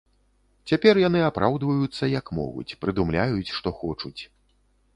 [0.71, 4.19] Цяпер яны апраўдваюцца, як могуць, прыдумляюць, што хочуць.